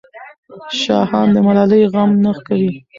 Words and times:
شاهان 0.81 1.27
د 1.33 1.37
ملالۍ 1.47 1.83
غم 1.93 2.11
نه 2.23 2.33
کوي. 2.45 2.71